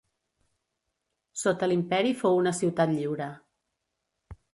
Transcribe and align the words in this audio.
Sota 1.41 1.69
l'imperi 1.69 2.13
fou 2.21 2.39
una 2.45 2.53
ciutat 2.61 2.95
lliure. 2.95 3.29